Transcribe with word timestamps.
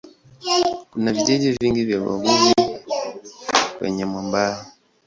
Kuna 0.91 1.13
vijiji 1.13 1.51
vingi 1.51 1.85
vya 1.85 2.01
wavuvi 2.01 2.55
kwenye 3.77 4.05
mwambao. 4.05 4.65